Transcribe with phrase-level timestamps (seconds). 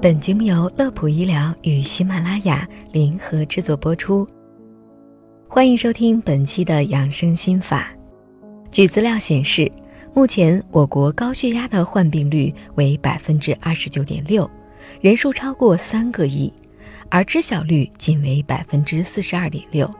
[0.00, 4.24] 本节目由乐普医疗与喜马拉雅联合制作播出。
[5.48, 7.90] 欢迎收听本期的养生心法。
[8.70, 9.68] 据资料显示，
[10.14, 14.48] 目前我国高血压的患病率为百分之二十九点六，
[15.00, 16.52] 人数超过三个亿，
[17.08, 19.92] 而知晓率仅为百分之四十二点六。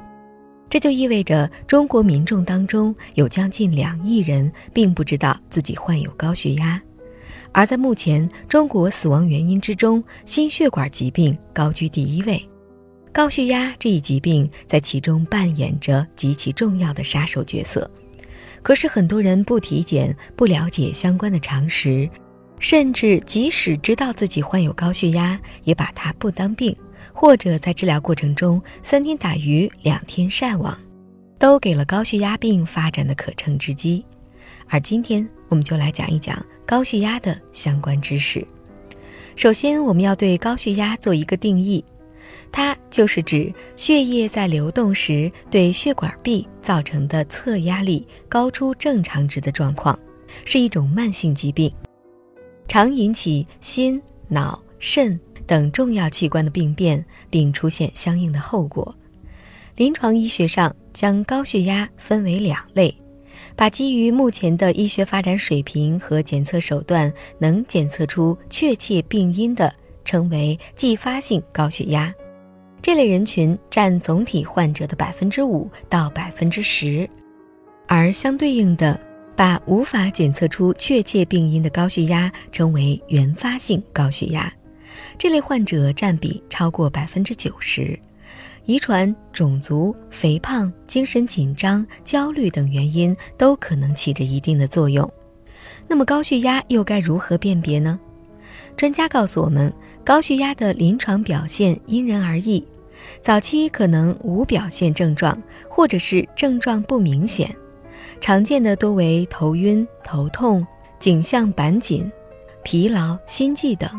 [0.70, 6.80] 这就意味着中国民众当中有将近两亿人并不知道自己患有高血压。
[7.53, 12.41] 而在目前中国死亡原因之中，心血管疾病高居第一位，
[13.12, 17.91] 高血压这一疾病在其中扮演着极其重要的杀手角色。
[18.62, 22.09] 可是很多人不体检，不了解相关的常识，
[22.59, 26.77] 甚至即使知道自己患有高血压，也把它不当病，
[27.12, 30.77] 或者在治疗过程中三天打鱼两天晒网，
[31.39, 34.05] 都给了高血压病发展的可乘之机。
[34.68, 38.46] 而今天我们就来讲一讲高血压的相关知识。
[39.34, 41.83] 首先，我们要对高血压做一个定义，
[42.52, 49.98] 它就是指血液在流动时对血管壁造成的侧压力高出正常值的状况，
[50.44, 51.72] 是一种慢性疾病，
[52.66, 58.94] 常引起心、脑、肾等重要器官的病变，并出现相应的后果。
[59.77, 62.92] 临床医学上将高血压分为两类。
[63.56, 69.72] 把基于目前的医学发展水平和检测手段能检测出确切病因的，
[70.05, 72.14] 称为继发性高血压。
[72.81, 77.09] 这类人群占总体患者的百分之五到百分之十，
[77.86, 78.98] 而相对应的，
[79.36, 84.50] 把无法检测出确切病因的高血压称为原发性高血压。
[85.19, 87.98] 这类患者占比超过百分之九十。
[88.69, 95.10] 遗传、种族、肥胖、精神紧张、焦虑等原因都可能起着一定的作用。
[95.86, 97.98] 那么高血压又该如何辨别呢？
[98.77, 99.72] 专家告诉我们，
[100.05, 102.62] 高血压的临床表现因人而异，
[103.22, 107.56] 早期可能无表现症状，或者是症状不明显，
[108.20, 110.66] 常见的多为头晕、头痛、
[111.00, 112.12] 颈项板紧、
[112.62, 113.91] 疲劳、心悸等，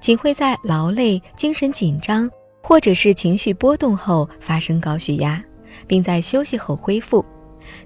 [0.00, 2.30] 仅会在劳累、精神紧张。
[2.70, 5.42] 或者是情绪波动后发生高血压，
[5.88, 7.26] 并在休息后恢复，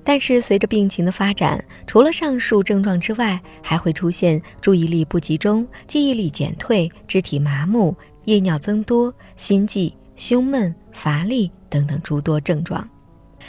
[0.04, 7.96] 但是随着病情的发展，除了上述症状之外，还会出现注意力不集中、记忆力减退、肢体麻木、
[8.26, 12.86] 夜尿增多、心悸、胸闷、乏力等等诸多症状。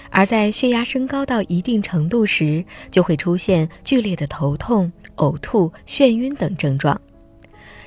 [0.09, 6.97] 而在血压升高到一定程度时，就会出现剧烈的头痛、呕吐、眩晕等症状，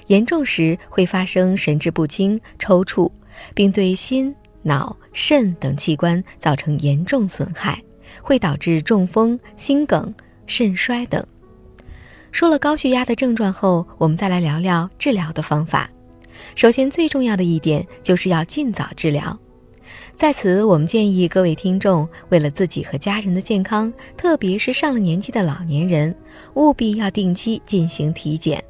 [0.09, 3.11] 严重时会发生神志不清、抽搐。
[3.55, 7.81] 并对心、脑、肾等器官造成严重损害，
[8.21, 10.13] 会导致中风、心梗、
[10.45, 11.25] 肾衰等。
[12.33, 15.89] 说了高血压的症状后，我们再来聊聊治疗的方法。
[16.57, 19.39] 首先，最重要的一点就是要尽早治疗。
[20.17, 26.13] 在此，我们建议各位听众，为了自己和家人的健康，特别是上了年纪的老年人，
[26.55, 28.63] 务必要定期进行体检。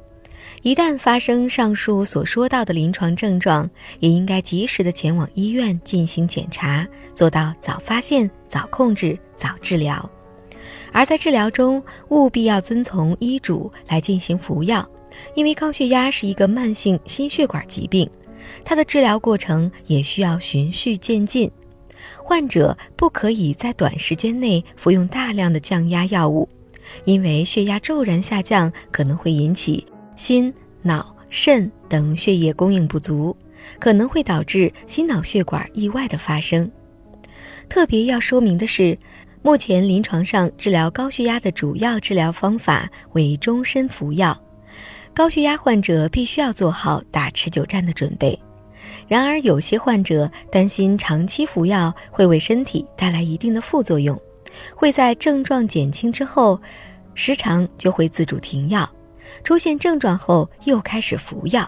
[0.61, 10.09] 一旦发生上述所说到的临床症状，也应该及时的前往医院进行检查，做到早发现、早控制、早治疗。
[10.91, 14.87] 而在治疗中，务必要遵从医嘱来进行服药，
[15.33, 18.09] 因为高血压是一个慢性心血管疾病，
[18.65, 21.49] 它的治疗过程也需要循序渐进。
[22.17, 26.47] 患者不可以在短时间内服用大量的降压药物，
[27.05, 29.85] 因为血压骤然下降可能会引起。
[30.19, 33.33] 心、脑、肾等血液供应不足，
[33.79, 36.69] 可能会导致心脑血管意外的发生。
[37.69, 38.99] 特别要说明的是，
[39.41, 44.37] 目前临床上治疗高血压的主要治疗方法为终身服药，
[45.13, 48.37] 高血压患者必须要做好打持久战的准备。
[49.07, 54.21] 然而，有些患者担心长期服药会为身体带来一定的副作用，
[54.75, 56.61] 会在症状减轻之后，
[57.13, 58.87] 时常就会自主停药。
[59.43, 61.67] 出现症状后又开始服药，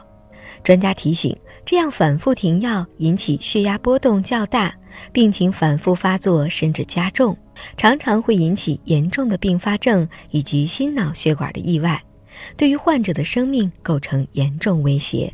[0.64, 1.36] 专家提醒，
[1.66, 4.74] 这样反复停药引起血压波动较大，
[5.12, 7.36] 病情反复发作甚至加重，
[7.78, 12.02] 常常会引起严重的并发症以及心脑血管的意外，
[12.58, 15.32] 对于患者的生命构成严重威胁。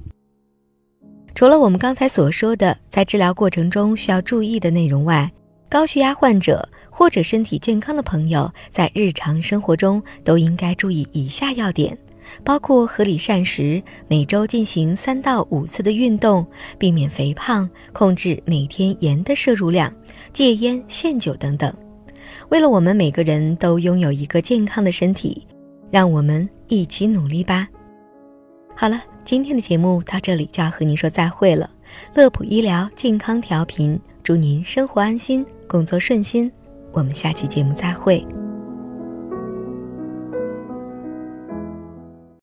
[1.36, 5.32] 除了我们刚才所说的在治疗过程中需要注意的内容外，
[5.70, 11.96] 高血压患者或者身体健康的朋友在日常生活中都应该注意以下要点。
[12.44, 16.46] 包括合理膳食，每周进行三到五次的运动，
[16.78, 19.94] 避免肥胖，控制每天盐的摄入量，
[20.34, 21.74] 戒烟限酒等等。
[22.50, 25.46] 为了我们每个人都拥有一个健康的身体，
[25.92, 27.68] 让我们一起努力吧。
[28.76, 29.02] 好了。
[29.28, 31.70] 今天的节目到这里就要和您说再会了。
[32.14, 36.50] 乐普医疗健康调频，祝您生活安心，工作顺心。
[36.94, 38.26] 我们下期节目再会。